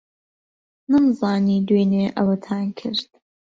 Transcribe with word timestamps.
نەمزانی 0.91 1.63
دوێنێ 1.67 2.05
ئەوەتان 2.17 2.67
کرد. 2.79 3.09